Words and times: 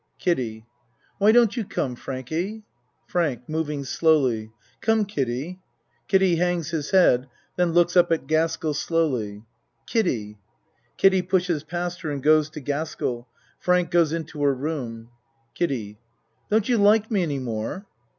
KIDDIE 0.17 0.65
Why 1.19 1.31
don't 1.31 1.55
you 1.55 1.63
come, 1.63 1.95
Frankie? 1.95 2.63
FRANK 3.05 3.47
(Moving 3.47 3.83
slowly.) 3.83 4.49
Come, 4.81 5.05
Kiddie. 5.05 5.59
(Kiddie 6.07 6.37
hangs 6.37 6.71
his 6.71 6.89
head, 6.89 7.27
then 7.55 7.73
looks 7.73 7.95
up 7.95 8.11
at 8.11 8.25
Gaskell 8.25 8.73
slowly.) 8.73 9.43
Kiddie. 9.85 10.39
(Kiddie 10.97 11.21
pushes 11.21 11.63
past 11.63 12.01
her 12.01 12.09
and 12.09 12.23
goes 12.23 12.49
to 12.49 12.59
Gaskell 12.61 13.27
Frank 13.59 13.91
goes 13.91 14.11
in 14.11 14.23
to 14.23 14.41
her 14.41 14.55
room.) 14.55 15.09
KIDDIE 15.53 15.99
Don't 16.49 16.67
you 16.67 16.79
like 16.79 17.11
me 17.11 17.21
any 17.21 17.37
more? 17.37 17.85